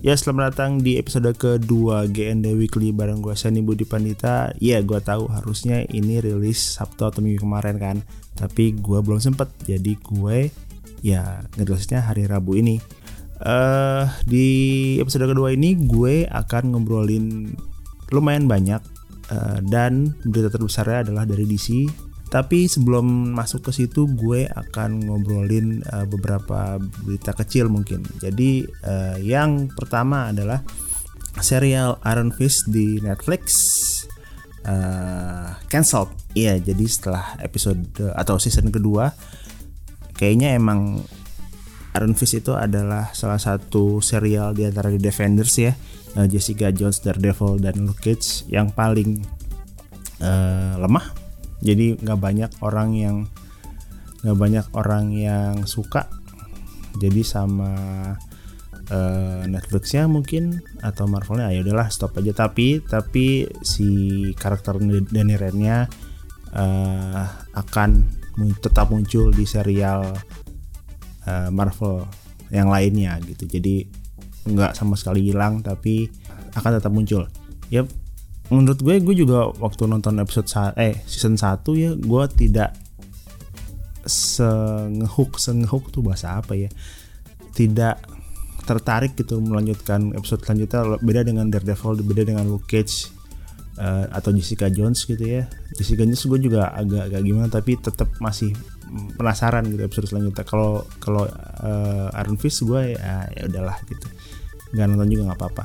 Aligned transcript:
Ya 0.00 0.16
selamat 0.16 0.56
datang 0.56 0.80
di 0.80 0.96
episode 0.96 1.28
kedua 1.36 2.08
GND 2.08 2.56
Weekly 2.56 2.88
bareng 2.88 3.20
gue 3.20 3.36
Sani 3.36 3.60
Budi 3.60 3.84
Pandita. 3.84 4.48
Ya 4.56 4.80
gue 4.80 4.96
tahu 4.96 5.28
harusnya 5.28 5.84
ini 5.92 6.24
rilis 6.24 6.56
Sabtu 6.56 7.04
atau 7.04 7.20
minggu 7.20 7.44
kemarin 7.44 7.76
kan 7.76 7.96
Tapi 8.32 8.80
gue 8.80 8.96
belum 8.96 9.20
sempet. 9.20 9.52
Jadi 9.68 10.00
gue 10.00 10.48
ya 11.04 11.44
ngerilisnya 11.52 12.00
hari 12.00 12.24
Rabu 12.24 12.56
ini. 12.56 12.80
Uh, 13.44 14.08
Di 14.24 14.48
episode 15.04 15.28
kedua 15.28 15.52
ini 15.52 15.76
gue 15.76 16.24
akan 16.32 16.72
ngobrolin 16.72 17.52
lumayan 18.08 18.48
banyak 18.48 18.80
uh, 19.28 19.60
Dan 19.60 20.16
berita 20.24 20.48
terbesarnya 20.48 21.12
adalah 21.12 21.28
dari 21.28 21.44
DC 21.44 21.84
tapi 22.30 22.70
sebelum 22.70 23.34
masuk 23.34 23.68
ke 23.68 23.72
situ 23.74 24.06
gue 24.06 24.46
akan 24.46 25.02
ngobrolin 25.02 25.82
uh, 25.90 26.06
beberapa 26.06 26.78
berita 27.02 27.34
kecil 27.34 27.66
mungkin. 27.66 28.06
Jadi 28.22 28.62
uh, 28.86 29.18
yang 29.18 29.66
pertama 29.74 30.30
adalah 30.30 30.62
serial 31.42 31.98
Iron 32.06 32.30
Fist 32.30 32.70
di 32.70 33.02
Netflix 33.02 33.44
uh, 34.62 35.58
cancelled. 35.66 36.14
Iya, 36.38 36.62
jadi 36.62 36.86
setelah 36.86 37.34
episode 37.42 37.82
atau 38.14 38.38
season 38.38 38.70
kedua 38.70 39.10
kayaknya 40.14 40.54
emang 40.54 41.02
Iron 41.98 42.14
Fist 42.14 42.38
itu 42.38 42.54
adalah 42.54 43.10
salah 43.10 43.42
satu 43.42 43.98
serial 43.98 44.54
di 44.54 44.70
antara 44.70 44.94
The 44.94 45.02
Defenders 45.02 45.58
ya. 45.58 45.74
Jessica 46.10 46.74
Jones, 46.74 47.06
Daredevil 47.06 47.62
dan 47.62 47.86
Luke 47.86 48.02
Cage 48.02 48.42
yang 48.50 48.74
paling 48.74 49.22
uh, 50.18 50.74
lemah 50.82 51.19
jadi 51.60 52.00
nggak 52.00 52.20
banyak 52.20 52.50
orang 52.64 52.90
yang 52.96 53.16
nggak 54.24 54.38
banyak 54.38 54.66
orang 54.76 55.12
yang 55.12 55.54
suka. 55.64 56.08
Jadi 57.00 57.22
sama 57.22 57.72
uh, 58.90 59.42
Netflixnya 59.46 60.10
mungkin 60.10 60.60
atau 60.82 61.06
Marvelnya 61.06 61.52
ayo 61.52 61.62
ya 61.62 61.70
udahlah 61.70 61.88
stop 61.92 62.16
aja. 62.20 62.32
Tapi 62.34 62.84
tapi 62.84 63.48
si 63.64 63.88
karakter 64.36 64.80
Danny 65.08 65.36
Rand-nya 65.36 65.88
uh, 66.56 67.24
akan 67.56 68.20
tetap 68.64 68.88
muncul 68.88 69.28
di 69.36 69.44
serial 69.44 70.16
uh, 71.28 71.48
Marvel 71.52 72.08
yang 72.50 72.72
lainnya 72.72 73.20
gitu. 73.24 73.46
Jadi 73.46 73.84
nggak 74.40 74.72
sama 74.72 74.96
sekali 74.96 75.28
hilang 75.28 75.60
tapi 75.60 76.08
akan 76.56 76.70
tetap 76.80 76.92
muncul. 76.92 77.28
Ya 77.70 77.86
menurut 78.50 78.82
gue 78.82 78.98
gue 78.98 79.14
juga 79.14 79.54
waktu 79.62 79.86
nonton 79.86 80.18
episode 80.18 80.50
eh 80.74 80.98
season 81.06 81.38
1 81.38 81.62
ya 81.78 81.90
gue 81.94 82.24
tidak 82.34 82.74
sengehook 84.06 85.36
sengehook 85.36 85.92
tuh 85.92 86.02
bahasa 86.04 86.40
apa 86.40 86.56
ya? 86.56 86.70
Tidak 87.52 87.96
tertarik 88.64 89.18
gitu 89.18 89.38
melanjutkan 89.42 90.14
episode 90.16 90.42
selanjutnya. 90.44 90.98
Beda 91.00 91.20
dengan 91.22 91.46
Daredevil 91.48 92.00
beda 92.04 92.22
dengan 92.26 92.44
Luke 92.48 92.66
Cage 92.66 93.10
uh, 93.78 94.06
atau 94.10 94.30
Jessica 94.32 94.66
Jones 94.72 95.04
gitu 95.04 95.20
ya. 95.20 95.46
Jessica 95.76 96.02
Jones 96.06 96.24
gue 96.24 96.40
juga 96.40 96.72
agak 96.72 97.12
agak 97.12 97.20
gimana 97.22 97.48
tapi 97.52 97.76
tetap 97.78 98.08
masih 98.18 98.54
penasaran 99.14 99.68
gitu 99.68 99.82
episode 99.86 100.10
selanjutnya. 100.10 100.44
Kalau 100.46 100.86
kalau 100.98 101.24
uh, 101.62 102.08
Iron 102.24 102.38
Fist 102.40 102.64
gue 102.64 102.96
ya 102.96 103.28
ya 103.30 103.42
udahlah 103.46 103.78
gitu. 103.86 104.06
Nggak 104.74 104.86
nonton 104.90 105.08
juga 105.10 105.22
nggak 105.30 105.38
apa-apa. 105.38 105.64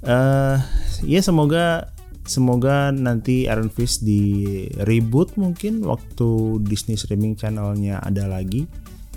Uh, 0.00 0.56
ya 1.04 1.20
semoga 1.20 1.92
semoga 2.24 2.92
nanti 2.92 3.48
Iron 3.48 3.72
Fist 3.72 4.04
di 4.04 4.64
reboot 4.80 5.34
mungkin 5.40 5.84
waktu 5.84 6.60
Disney 6.64 6.96
streaming 6.96 7.36
channelnya 7.36 8.00
ada 8.02 8.28
lagi. 8.28 8.68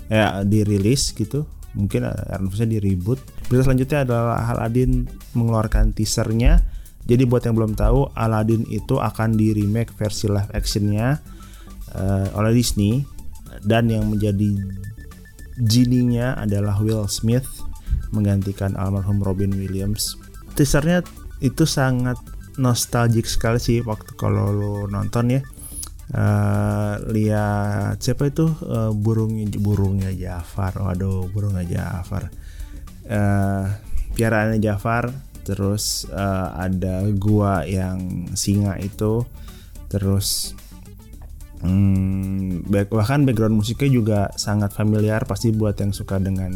Ya 0.08 0.44
dirilis 0.44 1.16
gitu. 1.16 1.48
Mungkin 1.74 2.06
Iron 2.06 2.48
Fistnya 2.52 2.76
di 2.76 2.80
reboot. 2.80 3.18
Berita 3.50 3.66
selanjutnya 3.66 3.98
adalah 4.06 4.46
Aladdin 4.54 5.08
mengeluarkan 5.34 5.96
teasernya. 5.96 6.62
Jadi 7.04 7.28
buat 7.28 7.44
yang 7.44 7.56
belum 7.56 7.76
tahu 7.76 8.16
Aladdin 8.16 8.64
itu 8.72 8.96
akan 8.96 9.36
di 9.36 9.52
remake 9.52 9.92
versi 9.92 10.24
live 10.24 10.48
actionnya 10.56 11.20
uh, 11.92 12.26
oleh 12.38 12.52
Disney. 12.56 13.04
Dan 13.64 13.88
yang 13.88 14.10
menjadi 14.10 14.60
genie 15.62 16.26
adalah 16.34 16.80
Will 16.82 17.06
Smith 17.06 17.46
menggantikan 18.10 18.74
almarhum 18.78 19.22
Robin 19.22 19.50
Williams. 19.54 20.18
Teasernya 20.54 21.02
itu 21.42 21.66
sangat 21.66 22.16
nostalgic 22.58 23.26
sekali 23.26 23.58
sih 23.58 23.78
waktu 23.82 24.14
kalau 24.14 24.50
lo 24.50 24.74
nonton 24.86 25.40
ya. 25.40 25.42
Uh, 26.14 27.00
lihat 27.10 27.98
siapa 27.98 28.28
itu? 28.28 28.46
Uh, 28.62 28.92
burungnya 28.92 29.48
burungnya 29.56 30.10
Jafar. 30.12 30.76
Waduh 30.76 31.26
burungnya 31.32 31.64
Jafar. 31.64 32.30
Uh, 33.04 33.66
piaraannya 34.14 34.62
Jafar 34.62 35.10
terus 35.44 36.08
uh, 36.08 36.56
ada 36.56 37.04
gua 37.20 37.68
yang 37.68 38.26
singa 38.32 38.80
itu 38.80 39.28
terus 39.92 40.56
hmm, 41.60 42.64
bahkan 42.68 43.28
background 43.28 43.60
musiknya 43.60 43.90
juga 43.92 44.20
sangat 44.40 44.72
familiar 44.72 45.28
pasti 45.28 45.52
buat 45.52 45.76
yang 45.76 45.92
suka 45.92 46.16
dengan 46.16 46.50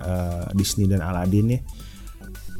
uh, 0.00 0.48
Disney 0.56 0.88
dan 0.88 1.04
Aladdin 1.04 1.60
ya 1.60 1.60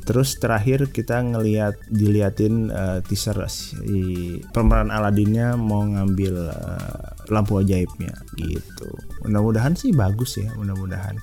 Terus 0.00 0.40
terakhir 0.40 0.88
kita 0.90 1.20
ngelihat 1.22 1.76
diliatin 1.86 2.72
uh, 2.72 2.98
teaser 3.04 3.36
si 3.46 4.38
pemeran 4.50 4.90
Aladinnya 4.90 5.54
mau 5.54 5.84
ngambil 5.84 6.50
uh, 6.50 7.08
lampu 7.30 7.60
ajaibnya 7.60 8.14
gitu. 8.34 8.88
Mudah-mudahan 9.26 9.76
sih 9.76 9.92
bagus 9.92 10.40
ya, 10.40 10.50
mudah-mudahan. 10.56 11.14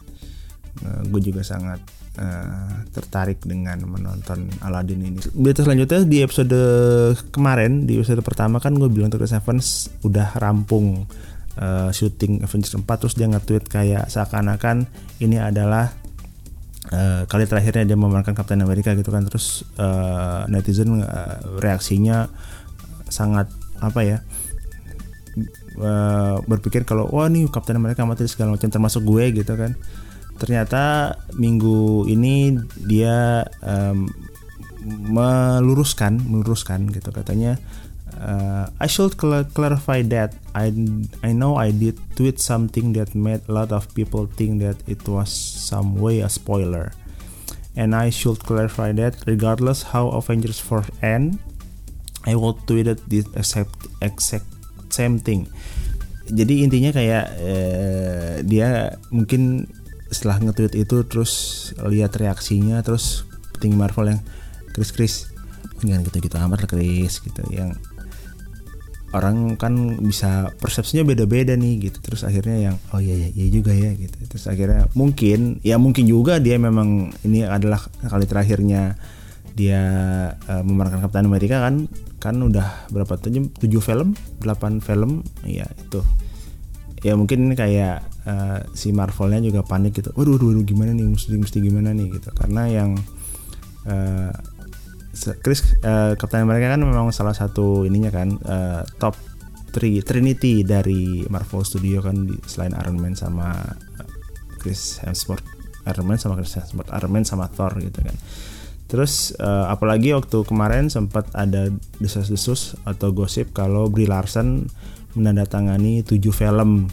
Uh, 0.85 1.01
gue 1.09 1.33
juga 1.33 1.41
sangat 1.41 1.81
uh, 2.21 2.85
tertarik 2.93 3.41
dengan 3.45 3.81
menonton 3.85 4.49
Aladdin 4.61 5.01
ini. 5.01 5.19
Berita 5.33 5.65
selanjutnya 5.65 6.05
di 6.05 6.17
episode 6.21 6.59
kemarin 7.33 7.85
di 7.85 7.97
episode 7.97 8.21
pertama 8.25 8.61
kan 8.61 8.77
gue 8.77 8.89
bilang 8.89 9.09
Chris 9.13 9.33
Evans 9.33 9.89
udah 10.05 10.37
rampung 10.37 11.05
uh, 11.57 11.89
syuting 11.93 12.45
Avengers 12.45 12.77
4 12.77 12.85
terus 12.85 13.15
dia 13.17 13.27
nge-tweet 13.29 13.65
kayak 13.69 14.09
seakan-akan 14.09 14.85
ini 15.21 15.37
adalah 15.41 15.93
Uh, 16.87 17.27
kali 17.27 17.43
terakhirnya 17.43 17.83
dia 17.83 17.99
memerankan 17.99 18.31
Captain 18.31 18.63
America 18.63 18.95
gitu 18.95 19.11
kan 19.11 19.27
terus 19.27 19.67
uh, 19.75 20.47
netizen 20.47 21.03
uh, 21.03 21.59
reaksinya 21.59 22.31
sangat 23.11 23.51
apa 23.83 24.01
ya 24.07 24.17
berpikir 26.47 26.81
kalau 26.87 27.05
wah 27.13 27.29
nih 27.29 27.45
Captain 27.53 27.77
America 27.77 28.01
mati 28.01 28.25
segala 28.25 28.57
macam 28.57 28.71
termasuk 28.71 29.05
gue 29.05 29.29
gitu 29.43 29.53
kan. 29.53 29.77
Ternyata 30.37 31.13
minggu 31.37 32.09
ini 32.09 32.57
dia 32.81 33.45
um, 33.61 34.09
meluruskan 34.87 36.17
meluruskan 36.23 36.89
gitu 36.89 37.13
katanya 37.13 37.61
uh, 38.19 38.69
I 38.79 38.87
should 38.87 39.13
cl 39.17 39.45
clarify 39.53 40.01
that 40.13 40.33
I 40.53 40.73
I 41.21 41.31
know 41.33 41.55
I 41.57 41.71
did 41.71 41.97
tweet 42.17 42.41
something 42.41 42.93
that 42.97 43.13
made 43.13 43.45
a 43.47 43.53
lot 43.53 43.71
of 43.71 43.89
people 43.93 44.25
think 44.25 44.61
that 44.65 44.77
it 44.89 45.05
was 45.07 45.29
some 45.31 45.97
way 45.97 46.21
a 46.21 46.29
spoiler. 46.29 46.93
And 47.77 47.93
I 47.93 48.09
should 48.09 48.41
clarify 48.41 48.91
that 48.97 49.21
regardless 49.29 49.93
how 49.93 50.09
Avengers 50.09 50.57
4 50.57 51.05
end, 51.05 51.37
I 52.25 52.33
will 52.33 52.57
tweeted 52.65 53.05
this 53.05 53.29
exact 53.37 53.85
exact 54.01 54.49
same 54.89 55.21
thing. 55.21 55.45
Jadi 56.27 56.65
intinya 56.65 56.91
kayak 56.91 57.25
uh, 57.37 58.33
dia 58.43 58.97
mungkin 59.13 59.69
setelah 60.11 60.39
nge-tweet 60.41 60.73
itu 60.75 61.03
terus 61.05 61.31
lihat 61.83 62.15
reaksinya 62.17 62.79
terus 62.81 63.27
petinggi 63.55 63.77
Marvel 63.77 64.15
yang 64.15 64.21
Chris 64.71 64.91
Chris 64.95 65.15
jangan 65.83 66.01
gitu-gitu 66.07 66.35
amat 66.39 66.65
lah 66.65 66.69
Chris 66.69 67.21
gitu 67.21 67.43
yang 67.53 67.75
orang 69.15 69.55
kan 69.55 70.01
bisa 70.03 70.51
persepsinya 70.59 71.07
beda-beda 71.07 71.55
nih 71.55 71.87
gitu. 71.87 72.03
Terus 72.03 72.27
akhirnya 72.27 72.71
yang 72.71 72.75
oh 72.91 72.99
iya 72.99 73.15
iya, 73.15 73.29
iya 73.31 73.47
juga 73.47 73.71
ya 73.71 73.95
gitu. 73.95 74.15
Terus 74.27 74.45
akhirnya 74.51 74.91
mungkin 74.97 75.63
ya 75.63 75.79
mungkin 75.79 76.03
juga 76.07 76.43
dia 76.43 76.59
memang 76.59 77.15
ini 77.23 77.47
adalah 77.47 77.79
kali 78.03 78.27
terakhirnya 78.27 78.99
dia 79.57 79.81
uh, 80.35 80.61
memerankan 80.61 81.01
Kapten 81.07 81.25
Amerika 81.25 81.63
kan 81.63 81.89
kan 82.21 82.35
udah 82.37 82.89
berapa 82.93 83.17
tujuh 83.17 83.57
tujuh 83.57 83.81
film 83.81 84.13
delapan 84.43 84.83
film 84.83 85.23
ya 85.47 85.65
itu. 85.79 86.03
Ya 87.05 87.13
mungkin 87.13 87.47
ini 87.47 87.55
kayak 87.55 88.03
uh, 88.25 88.59
si 88.73 88.89
Marvelnya 88.89 89.39
juga 89.39 89.61
panik 89.61 90.01
gitu. 90.01 90.11
Waduh 90.17 90.35
waduh, 90.35 90.49
waduh 90.51 90.65
gimana 90.65 90.91
nih 90.97 91.05
mesti 91.07 91.37
mesti 91.37 91.57
gimana 91.61 91.93
nih 91.93 92.17
gitu. 92.19 92.29
Karena 92.33 92.65
yang 92.67 92.97
uh, 93.85 94.33
Chris 95.41 95.65
uh, 95.81 96.13
Captain 96.15 96.45
America 96.45 96.69
kan 96.69 96.81
memang 96.81 97.09
salah 97.09 97.33
satu 97.33 97.83
ininya 97.87 98.13
kan 98.13 98.29
uh, 98.45 98.81
top 99.01 99.17
3 99.73 100.01
Trinity 100.05 100.63
dari 100.65 101.25
Marvel 101.27 101.61
Studio 101.65 102.01
kan 102.01 102.29
selain 102.49 102.73
Iron 102.77 102.97
Man 102.97 103.13
sama 103.13 103.53
eh, 104.01 104.09
Chris 104.57 104.97
Hemsworth 105.03 105.45
Iron 105.85 106.05
Man 106.07 106.17
sama 106.17 106.39
Chris 106.39 106.55
Hemsworth 106.57 106.89
Iron 106.93 107.11
Man 107.11 107.25
sama 107.27 107.45
Thor 107.51 107.77
gitu 107.77 107.99
kan 108.01 108.15
Terus 108.87 109.35
uh, 109.35 109.67
apalagi 109.67 110.15
waktu 110.15 110.47
kemarin 110.47 110.87
sempat 110.87 111.27
ada 111.35 111.67
desas-desus 111.99 112.79
atau 112.87 113.11
gosip 113.11 113.51
kalau 113.51 113.91
Brie 113.91 114.07
Larson 114.07 114.71
menandatangani 115.11 116.07
7 116.07 116.23
film 116.31 116.87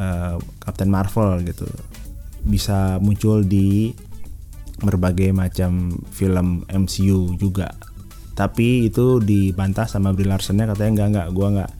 uh, 0.00 0.40
Captain 0.64 0.88
Marvel 0.88 1.44
gitu. 1.44 1.68
Bisa 2.48 2.96
muncul 3.04 3.44
di 3.44 3.92
berbagai 4.82 5.34
macam 5.34 5.98
film 6.14 6.62
MCU 6.70 7.34
juga. 7.38 7.74
Tapi 8.38 8.86
itu 8.86 9.18
dibantah 9.18 9.90
sama 9.90 10.14
Brie 10.14 10.30
Larsonnya 10.30 10.70
katanya 10.70 10.90
enggak 10.94 11.08
enggak 11.10 11.28
gue 11.34 11.48
enggak 11.58 11.72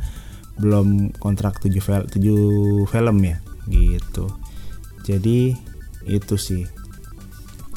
belum 0.59 0.89
kontrak 1.23 1.63
7 1.63 1.71
film 1.79 2.05
7 2.11 2.91
film 2.91 3.17
ya 3.23 3.37
gitu. 3.71 4.27
Jadi 5.07 5.55
itu 6.09 6.35
sih 6.35 6.67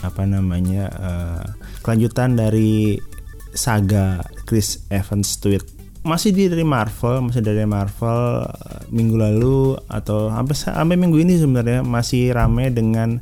apa 0.01 0.25
namanya 0.25 0.89
uh, 0.89 1.45
kelanjutan 1.85 2.33
dari 2.33 2.97
saga 3.53 4.25
Chris 4.49 4.81
Evans 4.89 5.37
tweet. 5.37 5.61
Masih 6.01 6.33
di 6.33 6.49
dari 6.49 6.65
Marvel 6.65 7.29
masih 7.29 7.45
dari 7.45 7.61
Marvel 7.69 8.49
uh, 8.49 8.81
minggu 8.89 9.15
lalu 9.21 9.77
atau 9.85 10.33
sampai 10.33 10.55
sampai 10.57 10.97
minggu 10.97 11.21
ini 11.21 11.37
sebenarnya 11.37 11.85
masih 11.85 12.33
rame 12.33 12.73
dengan 12.73 13.21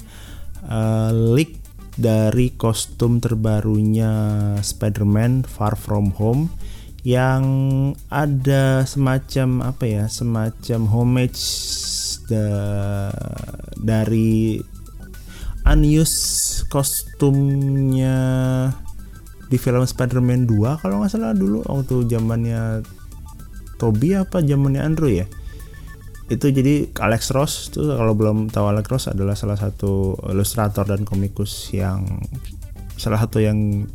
uh, 0.63 1.11
leak 1.11 1.58
dari 1.99 2.55
kostum 2.55 3.19
terbarunya 3.19 4.11
Spider-Man 4.63 5.43
Far 5.43 5.75
From 5.75 6.15
Home 6.15 6.47
yang 7.03 7.43
ada 8.07 8.87
semacam 8.87 9.75
apa 9.75 9.83
ya 9.83 10.05
semacam 10.07 10.79
homage 10.87 11.43
da, 12.31 12.47
dari 13.75 14.63
unused 15.67 16.71
kostumnya 16.71 18.17
di 19.51 19.57
film 19.59 19.83
Spider-Man 19.83 20.47
2 20.47 20.79
kalau 20.79 21.03
nggak 21.03 21.11
salah 21.11 21.35
dulu 21.35 21.67
waktu 21.67 22.07
zamannya 22.07 22.83
Toby 23.75 24.15
apa 24.15 24.39
zamannya 24.39 24.81
Andrew 24.83 25.11
ya 25.11 25.27
itu 26.29 26.53
jadi 26.53 26.85
Alex 27.01 27.33
Ross 27.33 27.73
tuh 27.73 27.97
kalau 27.97 28.13
belum 28.13 28.53
tahu 28.53 28.69
Alex 28.69 28.85
Ross 28.87 29.05
adalah 29.09 29.33
salah 29.33 29.57
satu 29.57 30.13
ilustrator 30.29 30.85
dan 30.85 31.01
komikus 31.01 31.73
yang 31.73 32.05
salah 33.01 33.17
satu 33.17 33.41
yang 33.41 33.89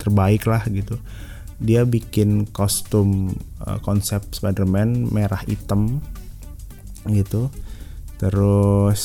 terbaik 0.00 0.48
lah 0.48 0.64
gitu. 0.72 0.96
Dia 1.60 1.84
bikin 1.84 2.48
kostum 2.50 3.36
uh, 3.60 3.78
konsep 3.84 4.24
Spider-Man 4.32 5.12
merah 5.12 5.44
hitam 5.44 6.00
gitu. 7.04 7.52
Terus 8.16 9.02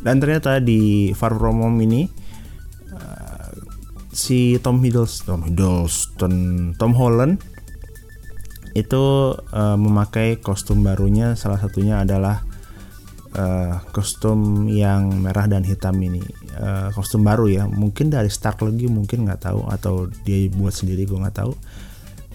dan 0.00 0.16
ternyata 0.16 0.64
di 0.64 1.12
Far 1.12 1.36
From 1.36 1.60
Home 1.60 1.84
ini 1.84 2.08
uh, 2.96 3.52
si 4.08 4.56
Tom 4.64 4.80
Hiddleston 4.80 5.26
Tom 5.28 5.42
Hiddleston 5.44 6.34
Tom 6.80 6.92
Holland 6.96 7.57
itu 8.74 9.34
uh, 9.36 9.76
memakai 9.78 10.40
kostum 10.40 10.84
barunya 10.84 11.36
salah 11.38 11.60
satunya 11.60 12.02
adalah 12.02 12.44
uh, 13.36 13.80
kostum 13.92 14.70
yang 14.70 15.20
merah 15.20 15.46
dan 15.46 15.64
hitam 15.64 15.96
ini. 16.00 16.22
Uh, 16.58 16.90
kostum 16.96 17.22
baru 17.22 17.46
ya 17.46 17.64
mungkin 17.70 18.10
dari 18.10 18.26
Stark 18.32 18.60
lagi 18.66 18.90
mungkin 18.90 19.28
nggak 19.28 19.46
tahu 19.46 19.62
atau 19.70 20.10
dia 20.26 20.50
buat 20.50 20.74
sendiri 20.74 21.06
gue 21.06 21.18
nggak 21.18 21.38
tahu. 21.38 21.52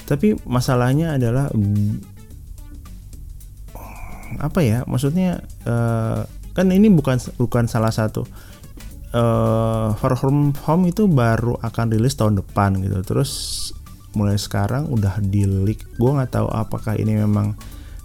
Tapi 0.03 0.35
masalahnya 0.47 1.15
adalah 1.15 1.47
apa 4.41 4.59
ya 4.65 4.81
maksudnya 4.89 5.45
uh, 5.69 6.25
kan 6.53 6.67
ini 6.69 6.89
bukan 6.89 7.21
bukan 7.37 7.65
salah 7.69 7.93
satu 7.93 8.25
uh, 9.13 9.93
Far 9.95 10.13
From 10.17 10.51
Home 10.65 10.89
itu 10.89 11.05
baru 11.05 11.57
akan 11.61 11.85
rilis 11.93 12.17
tahun 12.17 12.41
depan 12.41 12.81
gitu. 12.81 12.99
Terus 13.05 13.31
mulai 14.13 14.37
sekarang 14.37 14.89
udah 14.89 15.21
di 15.21 15.45
leak 15.45 15.97
gue 15.97 16.11
nggak 16.11 16.33
tahu 16.33 16.47
apakah 16.49 16.97
ini 16.97 17.17
memang 17.17 17.57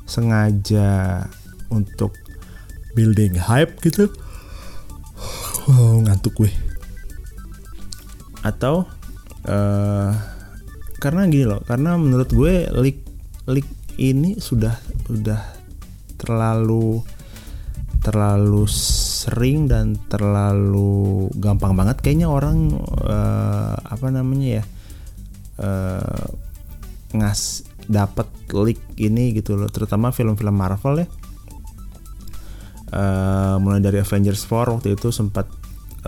sengaja 0.08 1.24
untuk 1.68 2.16
building 2.96 3.36
hype 3.36 3.76
gitu. 3.84 4.08
Wow 5.68 6.00
ngantuk 6.02 6.34
gue. 6.40 6.52
Atau 8.40 8.88
uh, 9.44 10.10
karena 10.98 11.30
gini 11.30 11.46
loh 11.46 11.62
karena 11.62 11.94
menurut 11.94 12.32
gue 12.32 12.66
leak 12.74 12.98
leak 13.46 13.68
ini 14.02 14.38
sudah 14.38 14.74
sudah 15.06 15.40
terlalu 16.18 16.98
terlalu 18.02 18.66
sering 18.66 19.70
dan 19.70 19.94
terlalu 20.10 21.30
gampang 21.38 21.74
banget 21.74 22.02
kayaknya 22.02 22.30
orang 22.30 22.74
uh, 23.04 23.74
apa 23.78 24.08
namanya 24.10 24.62
ya 24.62 24.64
uh, 25.58 26.26
ngas 27.14 27.66
dapat 27.88 28.28
leak 28.52 28.80
ini 29.00 29.32
gitu 29.36 29.56
loh. 29.56 29.70
Terutama 29.70 30.12
film-film 30.12 30.54
Marvel 30.54 31.04
ya. 31.04 31.08
Uh, 32.88 33.60
mulai 33.60 33.84
dari 33.84 34.00
Avengers 34.00 34.48
4 34.48 34.80
waktu 34.80 34.96
itu 34.96 35.12
sempat 35.12 35.44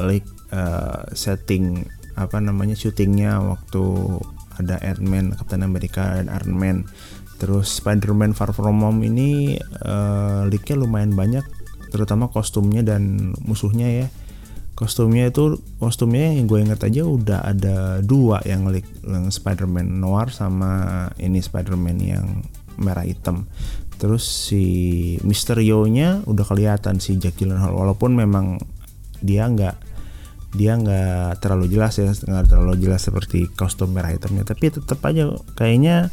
leak 0.01 0.25
uh, 0.49 1.05
setting 1.13 1.85
apa 2.17 2.41
namanya 2.41 2.73
syutingnya 2.73 3.37
waktu 3.37 3.85
ada 4.57 4.77
Ant-Man, 4.81 5.37
Captain 5.37 5.65
America 5.65 6.17
dan 6.21 6.33
Iron 6.33 6.57
Man. 6.57 6.77
Terus 7.41 7.81
Spider-Man 7.81 8.37
Far 8.37 8.53
From 8.53 8.81
Home 8.85 9.01
ini 9.05 9.57
uh, 9.85 10.45
leaknya 10.49 10.77
lumayan 10.77 11.17
banyak 11.17 11.45
terutama 11.91 12.31
kostumnya 12.31 12.87
dan 12.87 13.35
musuhnya 13.43 13.89
ya 13.91 14.07
kostumnya 14.81 15.29
itu 15.29 15.61
kostumnya 15.77 16.33
yang 16.41 16.49
gue 16.49 16.65
inget 16.65 16.81
aja 16.81 17.05
udah 17.05 17.45
ada 17.45 18.01
dua 18.01 18.41
yang 18.49 18.65
leak 18.73 18.89
yang 19.05 19.29
Spider-Man 19.29 20.01
Noir 20.01 20.33
sama 20.33 21.05
ini 21.21 21.45
Spider-Man 21.45 21.99
yang 22.01 22.41
merah 22.81 23.05
hitam. 23.05 23.45
Terus 24.01 24.25
si 24.25 24.65
Misterio-nya 25.21 26.25
udah 26.25 26.45
kelihatan 26.49 26.97
si 26.97 27.21
Jack 27.21 27.37
Gyllenhaal 27.37 27.77
walaupun 27.77 28.17
memang 28.17 28.57
dia 29.21 29.45
nggak 29.45 29.77
dia 30.57 30.81
nggak 30.81 31.45
terlalu 31.45 31.69
jelas 31.69 32.01
ya 32.01 32.09
nggak 32.17 32.49
terlalu 32.49 32.81
jelas 32.81 33.05
seperti 33.05 33.53
kostum 33.53 33.93
merah 33.93 34.17
hitamnya. 34.17 34.49
Tapi 34.49 34.81
tetap 34.81 35.05
aja 35.05 35.29
kayaknya 35.61 36.09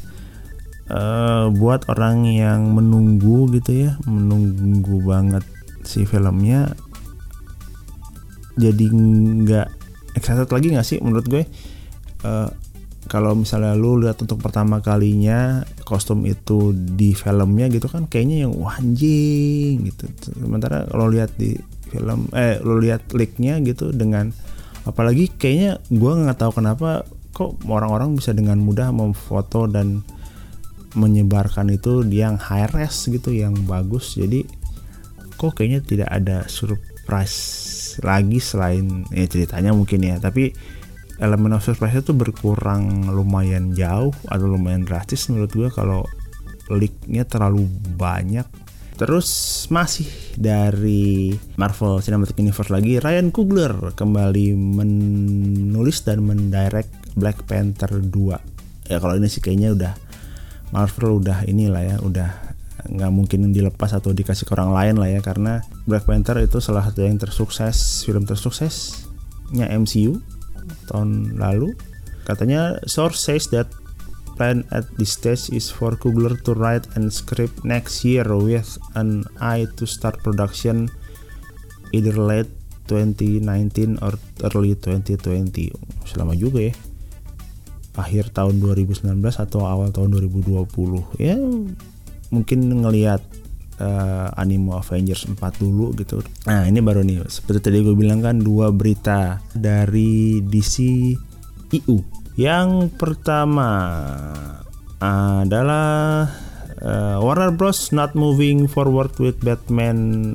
uh, 0.91 1.47
buat 1.55 1.87
orang 1.87 2.27
yang 2.27 2.75
menunggu 2.75 3.47
gitu 3.55 3.87
ya 3.87 3.91
menunggu 4.03 5.07
banget 5.07 5.47
si 5.87 6.03
filmnya 6.03 6.75
jadi 8.57 8.85
nggak 8.91 9.67
excited 10.17 10.49
lagi 10.49 10.67
nggak 10.73 10.87
sih 10.87 10.97
menurut 10.99 11.25
gue? 11.29 11.45
Uh, 12.25 12.49
kalau 13.07 13.33
misalnya 13.39 13.73
lu 13.73 14.03
lihat 14.03 14.19
untuk 14.19 14.43
pertama 14.43 14.83
kalinya 14.83 15.63
kostum 15.87 16.27
itu 16.27 16.75
di 16.75 17.15
filmnya 17.15 17.71
gitu 17.71 17.87
kan 17.87 18.05
kayaknya 18.05 18.45
yang 18.45 18.53
wanjing 18.53 19.87
gitu. 19.87 20.11
Sementara 20.35 20.83
kalau 20.91 21.07
lihat 21.07 21.31
di 21.39 21.55
film 21.87 22.27
eh 22.35 22.59
lu 22.59 22.83
lihat 22.83 23.15
leaknya 23.15 23.63
gitu 23.63 23.95
dengan 23.95 24.35
apalagi 24.83 25.31
kayaknya 25.31 25.79
gue 25.87 26.11
nggak 26.11 26.35
tahu 26.35 26.59
kenapa 26.59 27.07
kok 27.31 27.55
orang-orang 27.63 28.19
bisa 28.19 28.35
dengan 28.35 28.59
mudah 28.59 28.91
memfoto 28.91 29.71
dan 29.71 30.03
menyebarkan 30.97 31.69
itu 31.71 32.03
yang 32.09 32.35
high 32.35 32.67
res 32.73 33.07
gitu 33.07 33.31
yang 33.31 33.55
bagus. 33.69 34.19
Jadi 34.19 34.43
kok 35.37 35.55
kayaknya 35.55 35.79
tidak 35.85 36.09
ada 36.11 36.37
surprise 36.49 37.66
lagi 38.03 38.37
selain 38.41 39.05
ya 39.13 39.25
ceritanya 39.25 39.73
mungkin 39.73 40.03
ya 40.03 40.17
tapi 40.17 40.53
elemen 41.17 41.57
of 41.57 41.65
surprise 41.65 41.97
itu 41.97 42.13
berkurang 42.13 43.09
lumayan 43.09 43.73
jauh 43.73 44.13
atau 44.29 44.45
lumayan 44.45 44.85
drastis 44.85 45.29
menurut 45.33 45.49
gue 45.53 45.69
kalau 45.73 46.05
leaknya 46.69 47.23
terlalu 47.25 47.65
banyak 47.95 48.45
Terus 48.97 49.29
masih 49.69 50.09
dari 50.33 51.29
Marvel 51.53 52.01
Cinematic 52.01 52.33
Universe 52.41 52.73
lagi 52.73 52.97
Ryan 52.97 53.29
Coogler 53.29 53.93
kembali 53.93 54.57
menulis 54.57 56.01
dan 56.01 56.25
mendirect 56.25 57.13
Black 57.13 57.45
Panther 57.45 58.01
2. 58.01 58.89
Ya 58.89 58.97
kalau 58.97 59.13
ini 59.21 59.29
sih 59.29 59.37
kayaknya 59.37 59.77
udah 59.77 59.93
Marvel 60.73 61.21
udah 61.21 61.45
inilah 61.45 61.83
ya, 61.85 61.95
udah 62.01 62.46
nggak 62.87 63.11
mungkin 63.11 63.51
dilepas 63.51 63.93
atau 63.93 64.15
dikasih 64.15 64.47
ke 64.47 64.53
orang 64.55 64.71
lain 64.71 64.95
lah 64.97 65.09
ya 65.11 65.21
karena 65.21 65.63
Black 65.85 66.07
Panther 66.07 66.39
itu 66.39 66.63
salah 66.63 66.83
satu 66.87 67.03
yang 67.03 67.19
tersukses 67.19 68.07
film 68.07 68.23
tersuksesnya 68.23 69.67
MCU 69.75 70.19
tahun 70.87 71.39
lalu. 71.39 71.75
Katanya 72.27 72.79
source 72.83 73.23
says 73.23 73.47
that 73.55 73.71
plan 74.35 74.67
at 74.69 74.85
this 74.99 75.17
stage 75.17 75.49
is 75.49 75.71
for 75.71 75.97
Coogler 75.97 76.37
to 76.45 76.53
write 76.53 76.85
and 76.93 77.09
script 77.09 77.65
next 77.65 78.05
year 78.05 78.23
with 78.27 78.77
an 78.93 79.25
eye 79.41 79.65
to 79.79 79.87
start 79.89 80.21
production 80.21 80.91
either 81.95 82.13
late 82.13 82.51
2019 82.91 83.99
or 83.99 84.15
early 84.51 84.75
2020 84.75 85.73
selama 86.07 86.37
juga 86.37 86.71
ya. 86.71 86.73
Akhir 87.97 88.29
tahun 88.29 88.61
2019 88.61 89.09
atau 89.41 89.65
awal 89.65 89.89
tahun 89.89 90.13
2020 90.21 91.17
ya 91.17 91.35
mungkin 92.29 92.67
ngelihat 92.83 93.23
uh, 93.81 94.29
animo 94.37 94.77
Avengers 94.77 95.25
4 95.29 95.37
dulu 95.61 95.93
gitu. 95.97 96.21
Nah 96.49 96.65
ini 96.65 96.81
baru 96.81 97.01
nih 97.05 97.25
seperti 97.29 97.69
tadi 97.69 97.77
gue 97.85 97.95
bilang 97.97 98.21
kan 98.21 98.37
dua 98.41 98.73
berita 98.73 99.41
dari 99.53 100.41
DC 100.41 100.75
EU. 101.73 101.97
Yang 102.37 102.93
pertama 103.01 103.69
adalah 105.01 106.29
uh, 106.81 107.17
Warner 107.21 107.53
Bros. 107.53 107.93
not 107.93 108.13
moving 108.13 108.65
forward 108.69 109.13
with 109.17 109.37
Batman 109.41 110.33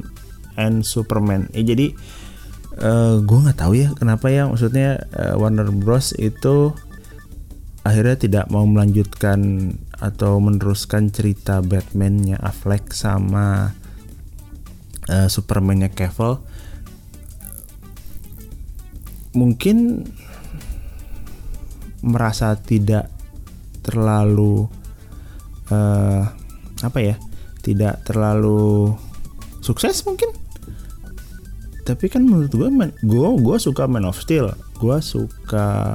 and 0.59 0.87
Superman. 0.87 1.51
Eh 1.55 1.67
jadi 1.67 1.95
uh, 2.83 3.23
gue 3.23 3.39
nggak 3.39 3.59
tahu 3.59 3.75
ya 3.79 3.89
kenapa 3.95 4.31
ya 4.31 4.47
maksudnya 4.51 5.03
uh, 5.15 5.35
Warner 5.39 5.71
Bros 5.71 6.15
itu 6.19 6.75
akhirnya 7.83 8.17
tidak 8.19 8.47
mau 8.51 8.63
melanjutkan 8.63 9.73
atau 9.99 10.39
meneruskan 10.39 11.11
cerita 11.11 11.63
Batman-nya 11.63 12.39
Affleck 12.39 12.95
sama 12.95 13.75
uh, 15.11 15.29
Superman-nya 15.31 15.91
Cavill. 15.91 16.39
Mungkin 19.33 20.07
merasa 22.03 22.59
tidak 22.59 23.07
terlalu 23.83 24.67
uh, 25.71 26.23
apa 26.83 26.99
ya 26.99 27.17
tidak 27.63 28.03
terlalu 28.07 28.95
sukses 29.63 30.03
mungkin. 30.07 30.31
Tapi 31.83 32.07
kan 32.07 32.23
menurut 32.23 32.51
gue 32.51 32.69
gue 33.03 33.29
gue 33.43 33.57
suka 33.59 33.91
Man 33.91 34.07
of 34.07 34.19
Steel. 34.19 34.55
Gue 34.79 34.99
suka 35.03 35.91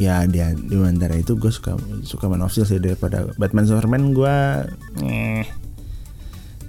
ya 0.00 0.24
dia 0.24 0.56
di 0.56 0.76
antara 0.80 1.14
itu 1.16 1.36
gue 1.36 1.52
suka 1.52 1.76
suka 2.02 2.24
Man 2.26 2.42
of 2.44 2.52
Steel 2.52 2.68
sih 2.68 2.80
daripada 2.80 3.28
Batman 3.36 3.68
Superman. 3.68 4.16
Gue 4.16 4.36
eh. 5.04 5.44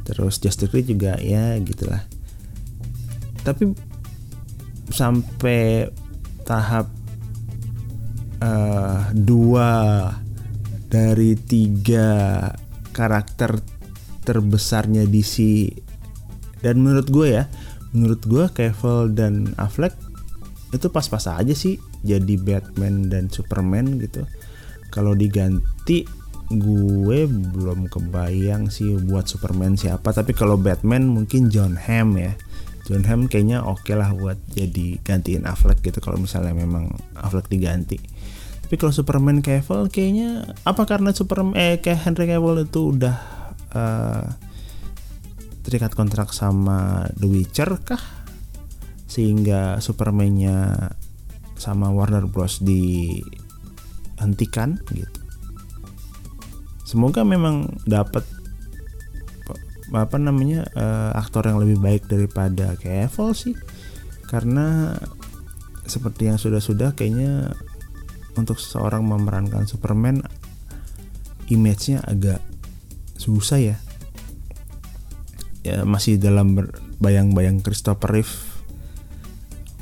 terus 0.03 0.39
Justice 0.43 0.71
League 0.75 0.91
juga 0.91 1.15
ya 1.19 1.55
gitulah. 1.63 2.03
Tapi 3.43 3.71
sampai 4.91 5.87
tahap 6.43 6.91
uh, 8.43 9.09
dua 9.15 9.71
dari 10.91 11.33
tiga 11.39 12.51
karakter 12.93 13.57
terbesarnya 14.23 15.09
DC 15.09 15.67
dan 16.63 16.79
menurut 16.79 17.07
gue 17.11 17.27
ya 17.41 17.43
menurut 17.91 18.21
gue 18.23 18.45
Cavill 18.49 19.11
dan 19.13 19.51
Affleck 19.59 19.93
itu 20.71 20.87
pas-pas 20.89 21.27
aja 21.29 21.53
sih 21.53 21.77
jadi 22.03 22.35
Batman 22.37 23.07
dan 23.09 23.31
Superman 23.31 23.97
gitu. 24.03 24.27
Kalau 24.93 25.17
diganti 25.17 26.05
gue 26.53 27.25
belum 27.25 27.89
kebayang 27.89 28.69
sih 28.69 28.93
buat 29.01 29.25
Superman 29.25 29.79
siapa. 29.79 30.13
Tapi 30.13 30.35
kalau 30.37 30.59
Batman 30.59 31.09
mungkin 31.09 31.49
John 31.49 31.79
Hamm 31.79 32.19
ya. 32.19 32.35
John 32.83 33.07
Hamm 33.07 33.31
kayaknya 33.31 33.63
oke 33.63 33.87
okay 33.87 33.95
lah 33.95 34.11
buat 34.11 34.35
jadi 34.51 34.99
gantiin 35.01 35.47
Affleck 35.47 35.79
gitu 35.81 36.03
kalau 36.03 36.19
misalnya 36.19 36.51
memang 36.51 36.91
Affleck 37.15 37.47
diganti. 37.47 37.97
Tapi 38.67 38.75
kalau 38.75 38.91
Superman 38.91 39.39
Cavill 39.39 39.87
kayaknya 39.87 40.51
apa 40.67 40.83
karena 40.83 41.15
Superman 41.15 41.55
eh 41.55 41.79
kayak 41.79 42.03
Henry 42.03 42.27
Cavill 42.27 42.67
itu 42.67 42.91
udah 42.91 43.15
uh, 43.71 44.25
terikat 45.63 45.95
kontrak 45.95 46.35
sama 46.35 47.07
The 47.15 47.27
Witcher 47.31 47.71
kah? 47.81 48.03
Sehingga 49.07 49.79
Superman-nya 49.79 50.89
sama 51.57 51.89
Warner 51.89 52.25
Bros. 52.29 52.59
dihentikan 52.63 53.29
gitu. 54.91 55.19
Semoga 56.83 57.25
memang 57.25 57.73
dapat 57.89 58.21
apa 59.93 60.17
namanya 60.17 60.65
uh, 60.73 61.13
aktor 61.13 61.45
yang 61.45 61.61
lebih 61.61 61.77
baik 61.77 62.09
daripada 62.09 62.73
Cavill 62.77 63.33
sih. 63.37 63.53
Karena 64.25 64.97
seperti 65.85 66.31
yang 66.31 66.41
sudah-sudah 66.41 66.97
kayaknya 66.97 67.53
untuk 68.33 68.57
seseorang 68.57 69.05
memerankan 69.05 69.69
Superman 69.69 70.25
image-nya 71.49 72.01
agak 72.05 72.41
susah 73.17 73.59
ya. 73.61 73.77
Ya 75.63 75.85
masih 75.85 76.17
dalam 76.19 76.57
bayang-bayang 76.97 77.61
Christopher 77.61 78.21
Reeve 78.21 78.52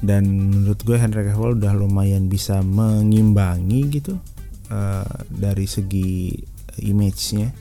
dan 0.02 0.50
menurut 0.50 0.82
gue 0.82 0.98
Henry 0.98 1.30
Cavill 1.30 1.62
udah 1.62 1.78
lumayan 1.78 2.26
bisa 2.26 2.66
mengimbangi 2.66 3.86
gitu 3.94 4.18
uh, 4.74 5.06
dari 5.30 5.70
segi 5.70 6.34
image-nya. 6.82 7.54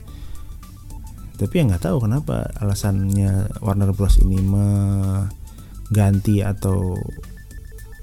Tapi 1.37 1.53
ya 1.57 1.65
nggak 1.69 1.85
tahu 1.89 2.05
kenapa 2.05 2.49
alasannya 2.57 3.61
Warner 3.61 3.93
Bros. 3.93 4.21
ini 4.21 4.37
mengganti 4.41 5.25
atau 6.45 6.97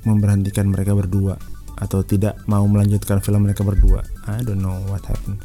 memberhentikan 0.07 0.67
mereka 0.71 0.95
berdua 0.95 1.39
atau 1.79 2.03
tidak 2.03 2.35
mau 2.51 2.67
melanjutkan 2.67 3.23
film 3.23 3.47
mereka 3.47 3.63
berdua. 3.63 4.03
I 4.27 4.43
don't 4.43 4.59
know 4.63 4.83
what 4.91 5.07
happened. 5.07 5.39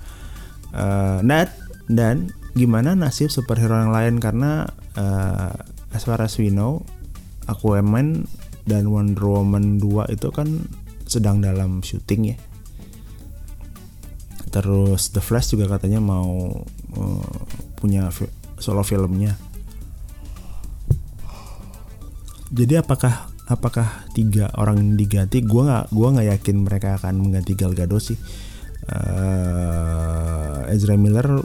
Uh, 0.74 1.22
dan 1.22 1.50
dan 1.90 2.34
gimana 2.58 2.98
nasib 2.98 3.30
superhero 3.30 3.78
yang 3.78 3.94
lain? 3.94 4.18
Karena 4.18 4.66
uh, 4.98 5.54
as 5.94 6.06
far 6.06 6.22
as 6.22 6.38
we 6.42 6.50
know 6.50 6.82
Aquaman 7.46 8.26
dan 8.64 8.88
Wonder 8.92 9.28
Woman 9.28 9.80
2 9.80 10.14
itu 10.16 10.30
kan 10.32 10.68
sedang 11.04 11.44
dalam 11.44 11.84
syuting 11.84 12.34
ya 12.34 12.38
terus 14.54 15.10
The 15.10 15.18
Flash 15.18 15.58
juga 15.58 15.66
katanya 15.66 15.98
mau 15.98 16.62
uh, 16.94 17.38
punya 17.74 18.14
solo 18.62 18.86
filmnya. 18.86 19.34
Jadi 22.54 22.78
apakah 22.78 23.34
apakah 23.50 24.06
tiga 24.14 24.54
orang 24.62 24.94
diganti? 24.94 25.42
Gue 25.42 25.66
nggak 25.66 25.90
gua 25.90 26.14
nggak 26.14 26.38
yakin 26.38 26.58
mereka 26.62 27.02
akan 27.02 27.18
mengganti 27.18 27.58
Gal 27.58 27.74
Gadot 27.74 27.98
sih. 27.98 28.16
Uh, 28.86 30.70
Ezra 30.70 31.02
Miller 31.02 31.42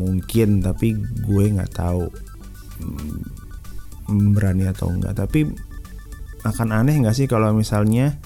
mungkin 0.00 0.64
tapi 0.64 0.94
gue 0.96 1.44
nggak 1.50 1.74
tahu 1.76 2.08
um, 4.08 4.32
berani 4.32 4.70
atau 4.70 4.86
enggak 4.86 5.18
tapi 5.18 5.50
akan 6.46 6.68
aneh 6.72 6.96
nggak 7.00 7.16
sih 7.16 7.26
kalau 7.28 7.52
misalnya 7.52 8.16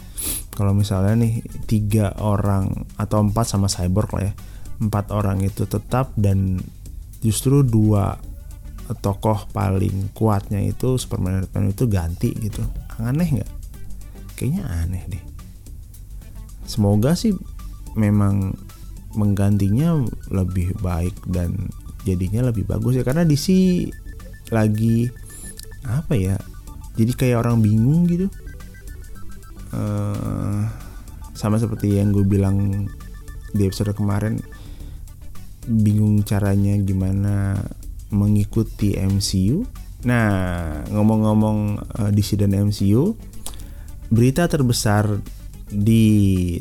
kalau 0.54 0.71
misalnya 0.71 1.18
nih 1.18 1.42
tiga 1.66 2.14
orang 2.23 2.87
atau 2.94 3.23
empat 3.26 3.47
sama 3.50 3.66
cyborg 3.66 4.11
lah 4.14 4.30
ya 4.30 4.35
empat 4.78 5.11
orang 5.11 5.42
itu 5.42 5.66
tetap 5.66 6.14
dan 6.14 6.62
justru 7.23 7.62
dua 7.66 8.14
tokoh 9.00 9.49
paling 9.49 10.12
kuatnya 10.12 10.61
itu 10.61 11.00
Superman 11.00 11.40
dan 11.40 11.49
Batman 11.49 11.73
itu 11.73 11.85
ganti 11.88 12.30
gitu. 12.37 12.61
Aneh 13.00 13.40
nggak? 13.40 13.52
Kayaknya 14.37 14.62
aneh 14.68 15.02
deh. 15.09 15.25
Semoga 16.68 17.16
sih 17.16 17.33
memang 17.97 18.52
menggantinya 19.14 20.04
lebih 20.28 20.76
baik 20.85 21.14
dan 21.30 21.71
jadinya 22.04 22.50
lebih 22.50 22.68
bagus 22.68 22.99
ya 23.00 23.06
karena 23.06 23.25
DC 23.25 23.49
lagi 24.52 25.09
apa 25.87 26.12
ya 26.18 26.37
jadi 26.94 27.12
kayak 27.14 27.40
orang 27.46 27.62
bingung 27.62 28.06
gitu 28.06 28.26
uh, 29.74 30.62
sama 31.34 31.58
seperti 31.58 31.98
yang 31.98 32.14
gue 32.14 32.22
bilang 32.22 32.86
di 33.54 33.62
episode 33.66 33.94
kemarin 33.94 34.38
bingung 35.66 36.22
caranya 36.22 36.76
gimana 36.78 37.56
mengikuti 38.12 38.94
MCU. 38.94 39.64
Nah, 40.04 40.84
ngomong-ngomong 40.92 41.58
uh, 41.80 42.10
DC 42.12 42.36
dan 42.36 42.52
MCU, 42.52 43.16
berita 44.12 44.44
terbesar 44.46 45.18
di 45.72 46.54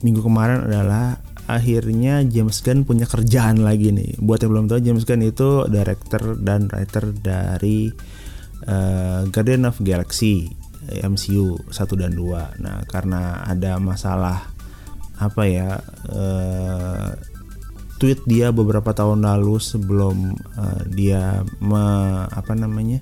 minggu 0.00 0.22
kemarin 0.22 0.70
adalah 0.70 1.18
akhirnya 1.46 2.22
James 2.26 2.62
Gunn 2.62 2.86
punya 2.86 3.04
kerjaan 3.10 3.62
lagi 3.62 3.90
nih. 3.90 4.18
Buat 4.22 4.46
yang 4.46 4.52
belum 4.54 4.66
tahu, 4.70 4.80
James 4.82 5.02
Gunn 5.02 5.26
itu 5.26 5.66
director 5.66 6.38
dan 6.38 6.70
writer 6.70 7.10
dari 7.10 7.90
uh, 8.68 9.26
Guardian 9.30 9.66
of 9.66 9.78
Galaxy 9.82 10.50
MCU 10.86 11.58
1 11.70 11.74
dan 11.98 12.14
2. 12.14 12.62
Nah, 12.62 12.86
karena 12.86 13.42
ada 13.42 13.82
masalah 13.82 14.54
apa 15.16 15.48
ya 15.48 15.80
uh, 16.12 17.16
tweet 17.96 18.20
dia 18.28 18.52
beberapa 18.52 18.92
tahun 18.92 19.24
lalu 19.24 19.56
sebelum 19.56 20.36
uh, 20.60 20.82
dia 20.92 21.40
me, 21.64 21.84
apa 22.28 22.52
namanya 22.52 23.00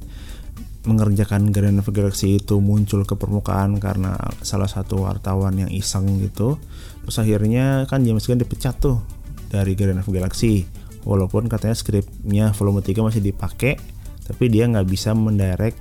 mengerjakan 0.87 1.51
Guardian 1.51 1.83
of 1.83 1.91
Galaxy 1.91 2.39
itu 2.39 2.63
muncul 2.63 3.03
ke 3.03 3.19
permukaan 3.19 3.83
karena 3.83 4.15
salah 4.47 4.71
satu 4.71 5.03
wartawan 5.03 5.59
yang 5.59 5.71
iseng 5.73 6.23
gitu 6.23 6.61
terus 7.03 7.17
akhirnya 7.19 7.89
kan 7.91 8.07
James 8.07 8.23
Gunn 8.23 8.39
dipecat 8.39 8.79
tuh 8.79 9.03
dari 9.51 9.75
Guardian 9.75 10.05
of 10.05 10.09
Galaxy 10.13 10.69
walaupun 11.03 11.51
katanya 11.51 11.75
skripnya 11.75 12.55
volume 12.55 12.85
3 12.85 12.95
masih 13.03 13.25
dipakai 13.25 13.81
tapi 14.25 14.49
dia 14.49 14.65
nggak 14.69 14.89
bisa 14.89 15.13
mendirect 15.13 15.79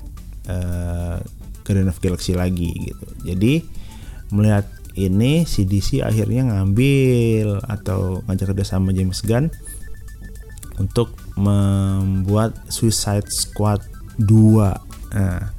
uh, 0.51 1.19
Guardian 1.63 1.91
of 1.91 1.99
Galaxy 2.03 2.35
lagi 2.35 2.71
gitu 2.75 3.07
jadi 3.23 3.63
melihat 4.33 4.67
ini 4.93 5.45
CDC 5.45 6.05
akhirnya 6.05 6.53
ngambil 6.53 7.65
atau 7.65 8.21
ngajak 8.29 8.53
kerja 8.53 8.77
sama 8.77 8.93
James 8.93 9.25
Gunn 9.25 9.49
untuk 10.77 11.13
membuat 11.37 12.53
Suicide 12.69 13.29
Squad 13.29 13.81
2. 14.21 15.17
Nah, 15.17 15.49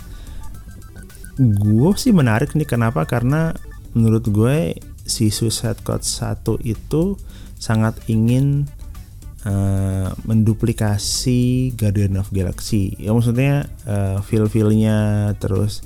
gue 1.39 1.91
sih 1.99 2.15
menarik 2.15 2.55
nih 2.55 2.67
kenapa 2.67 3.03
karena 3.07 3.55
menurut 3.95 4.27
gue 4.31 4.79
si 5.03 5.35
Suicide 5.35 5.83
Squad 5.83 6.03
1 6.07 6.63
itu 6.63 7.19
sangat 7.59 7.99
ingin 8.07 8.71
uh, 9.45 10.09
menduplikasi 10.25 11.73
Guardian 11.77 12.19
of 12.21 12.33
Galaxy. 12.33 12.97
Ya 12.99 13.13
maksudnya 13.13 13.69
uh, 13.85 14.21
feel-feelnya 14.25 15.31
terus 15.39 15.85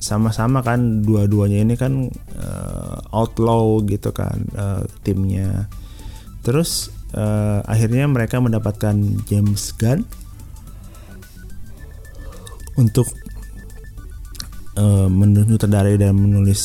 sama-sama 0.00 0.64
kan 0.64 1.04
dua-duanya 1.04 1.60
ini 1.60 1.74
kan 1.76 2.08
uh, 2.40 2.96
outlaw 3.12 3.80
gitu 3.84 4.12
kan 4.16 4.48
uh, 4.56 4.84
timnya. 5.04 5.68
Terus 6.40 6.88
uh, 7.12 7.60
akhirnya 7.68 8.08
mereka 8.08 8.40
mendapatkan 8.40 8.96
James 9.28 9.76
Gunn 9.76 10.08
untuk 12.80 13.12
uh, 14.80 15.08
menutradarai 15.08 16.00
dan 16.00 16.16
menulis 16.16 16.60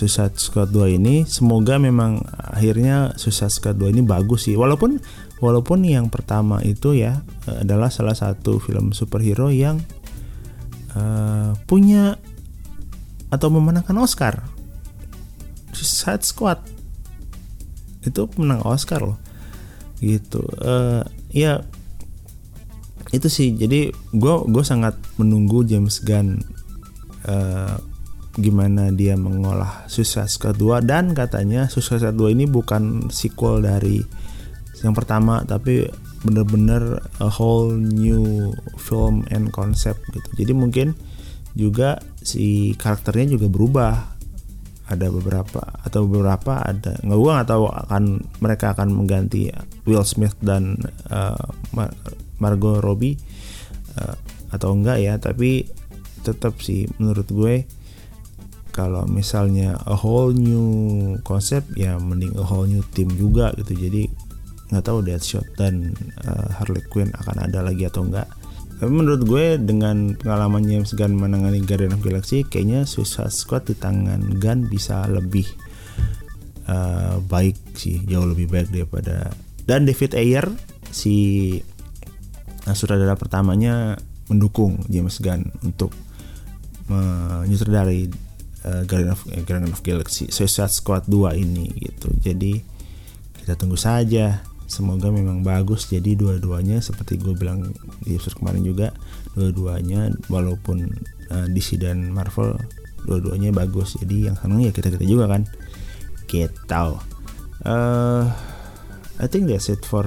Suicide 0.00 0.40
Squad 0.40 0.72
2 0.72 0.96
ini 0.96 1.28
semoga 1.28 1.76
memang 1.76 2.24
akhirnya 2.32 3.12
Suicide 3.20 3.52
Squad 3.52 3.76
2 3.76 3.92
ini 3.92 4.00
bagus 4.00 4.48
sih 4.48 4.56
walaupun 4.56 4.96
walaupun 5.40 5.82
yang 5.82 6.12
pertama 6.12 6.60
itu 6.60 6.94
ya 6.94 7.24
adalah 7.48 7.88
salah 7.88 8.14
satu 8.14 8.60
film 8.60 8.92
superhero 8.92 9.48
yang 9.48 9.80
uh, 10.94 11.56
punya 11.64 12.20
atau 13.30 13.48
memenangkan 13.48 13.96
Oscar. 13.98 14.42
Suicide 15.70 16.26
Squad. 16.26 16.60
Itu 18.04 18.28
menang 18.36 18.62
Oscar 18.66 19.00
loh. 19.00 19.18
Gitu. 20.02 20.42
Uh, 20.60 21.06
ya 21.30 21.62
itu 23.14 23.28
sih. 23.30 23.54
Jadi 23.54 23.90
gue 23.94 24.34
gue 24.50 24.64
sangat 24.66 24.98
menunggu 25.16 25.62
James 25.62 26.02
Gunn 26.02 26.42
uh, 27.26 27.78
gimana 28.38 28.94
dia 28.94 29.18
mengolah 29.18 29.86
Suicide 29.90 30.30
Squad 30.30 30.56
2 30.58 30.86
dan 30.86 31.12
katanya 31.12 31.66
Suicide 31.66 32.02
Squad 32.02 32.16
2 32.18 32.36
ini 32.38 32.44
bukan 32.46 33.10
sequel 33.10 33.66
dari 33.66 34.02
yang 34.80 34.96
pertama 34.96 35.44
tapi 35.44 35.88
bener-bener 36.20 37.00
a 37.20 37.28
whole 37.28 37.72
new 37.72 38.52
film 38.76 39.24
and 39.32 39.52
concept 39.52 40.04
gitu. 40.12 40.28
Jadi 40.36 40.52
mungkin 40.52 40.92
juga 41.56 42.00
si 42.20 42.76
karakternya 42.76 43.36
juga 43.36 43.46
berubah. 43.48 43.94
Ada 44.90 45.06
beberapa 45.06 45.62
atau 45.86 46.02
beberapa 46.02 46.66
ada 46.66 46.98
nggak 46.98 47.14
gua 47.14 47.30
nggak 47.38 47.50
tahu 47.54 47.64
akan 47.70 48.26
mereka 48.42 48.74
akan 48.74 48.90
mengganti 48.90 49.46
Will 49.86 50.02
Smith 50.02 50.34
dan 50.42 50.82
uh, 51.14 51.38
Margot 52.42 52.82
Robbie 52.82 53.14
uh, 54.02 54.18
atau 54.50 54.74
enggak 54.74 54.98
ya. 54.98 55.14
Tapi 55.22 55.62
tetap 56.26 56.58
sih 56.58 56.90
menurut 56.98 57.30
gue 57.30 57.54
kalau 58.70 59.06
misalnya 59.06 59.78
a 59.86 59.94
whole 59.94 60.34
new 60.34 61.14
concept 61.22 61.70
ya 61.78 61.94
mending 61.98 62.34
a 62.34 62.42
whole 62.42 62.66
new 62.66 62.82
team 62.90 63.14
juga 63.14 63.54
gitu. 63.62 63.78
Jadi 63.78 64.10
nggak 64.70 64.86
tahu 64.86 65.02
Deadshot 65.02 65.46
dan 65.58 65.94
uh, 66.26 66.48
Harley 66.58 66.82
Quinn 66.86 67.10
akan 67.14 67.50
ada 67.50 67.66
lagi 67.66 67.86
atau 67.86 68.06
enggak 68.06 68.30
tapi 68.80 68.96
menurut 68.96 69.28
gue 69.28 69.60
dengan 69.60 70.16
pengalaman 70.16 70.64
James 70.64 70.96
Gunn 70.96 71.12
menangani 71.12 71.60
Guardian 71.60 71.92
of 71.92 72.00
Galaxy 72.00 72.48
kayaknya 72.48 72.88
Suicide 72.88 73.28
Squad 73.28 73.68
di 73.68 73.76
tangan 73.76 74.40
Gunn 74.40 74.72
bisa 74.72 75.04
lebih 75.04 75.44
uh, 76.64 77.20
baik 77.20 77.76
sih 77.76 78.00
jauh 78.08 78.24
lebih 78.24 78.48
baik 78.48 78.72
daripada 78.72 79.36
dan 79.68 79.84
David 79.84 80.16
Ayer 80.16 80.48
si 80.88 81.58
uh, 82.64 82.72
sutradara 82.72 83.20
pertamanya 83.20 84.00
mendukung 84.32 84.80
James 84.88 85.20
Gunn 85.20 85.44
untuk 85.60 85.92
menyutradarai 86.90 88.10
uh, 88.66 88.82
Guardian 88.86 89.12
of 89.12 89.22
uh, 89.28 89.42
Guardian 89.44 89.70
of 89.70 89.82
Galaxy 89.84 90.30
Suicide 90.32 90.72
Squad 90.72 91.06
2 91.06 91.36
ini 91.36 91.70
gitu. 91.78 92.10
Jadi 92.18 92.58
kita 93.40 93.56
tunggu 93.56 93.78
saja 93.78 94.42
semoga 94.70 95.10
memang 95.10 95.42
bagus. 95.42 95.90
Jadi 95.90 96.14
dua-duanya 96.14 96.78
seperti 96.78 97.18
gue 97.18 97.34
bilang 97.34 97.74
di 98.06 98.14
episode 98.14 98.38
kemarin 98.38 98.62
juga 98.62 98.94
dua-duanya 99.34 100.14
walaupun 100.30 100.86
uh, 101.34 101.46
DC 101.50 101.82
dan 101.82 102.14
Marvel 102.14 102.54
dua-duanya 103.04 103.50
bagus. 103.50 103.98
Jadi 103.98 104.30
yang 104.30 104.38
senang 104.38 104.62
ya 104.62 104.70
kita 104.70 104.94
kita 104.94 105.02
juga 105.02 105.26
kan. 105.26 105.42
Kita 106.30 106.94
uh, 107.66 108.24
I 109.18 109.26
think 109.26 109.50
that's 109.50 109.66
it 109.66 109.82
for 109.82 110.06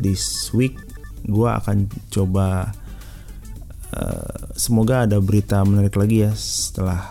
this 0.00 0.48
week. 0.56 0.80
Gue 1.28 1.52
akan 1.52 1.92
coba 2.08 2.72
uh, 3.92 4.40
semoga 4.56 5.04
ada 5.04 5.20
berita 5.20 5.60
menarik 5.68 5.92
lagi 6.00 6.24
ya 6.24 6.32
setelah 6.32 7.04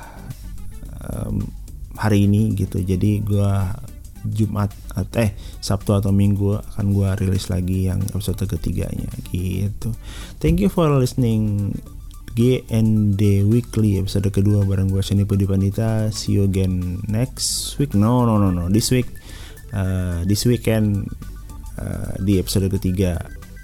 um, 1.05 1.45
hari 1.93 2.25
ini 2.25 2.57
gitu. 2.57 2.81
Jadi 2.81 3.21
gue 3.21 3.53
Jumat 4.31 4.71
eh 5.15 5.31
Sabtu 5.61 5.95
atau 5.97 6.11
Minggu 6.11 6.57
akan 6.57 6.85
gue 6.91 7.09
rilis 7.23 7.47
lagi 7.47 7.87
yang 7.87 8.01
episode 8.11 8.43
ketiganya 8.47 9.07
gitu. 9.31 9.93
Thank 10.41 10.61
you 10.61 10.69
for 10.71 10.89
listening 10.95 11.73
GND 12.37 13.49
Weekly 13.49 13.97
episode 13.97 14.29
kedua 14.29 14.61
bareng 14.61 14.93
gue 14.93 15.01
Seni 15.01 15.25
Pudi 15.25 15.49
Pandita. 15.49 16.13
See 16.13 16.37
you 16.37 16.45
again 16.45 17.01
next 17.09 17.75
week. 17.81 17.97
No 17.97 18.29
no 18.29 18.37
no 18.37 18.53
no 18.53 18.69
this 18.69 18.93
week 18.93 19.09
uh, 19.73 20.21
this 20.29 20.45
weekend 20.45 21.09
uh, 21.81 22.13
di 22.21 22.37
episode 22.37 22.69
ketiga 22.69 23.17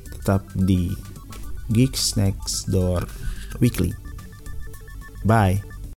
tetap 0.09 0.41
di 0.57 0.89
Geeks 1.69 2.17
Next 2.17 2.71
Door 2.71 3.05
Weekly. 3.61 3.93
Bye. 5.23 5.72